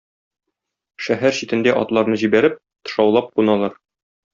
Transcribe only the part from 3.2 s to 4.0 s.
куналар.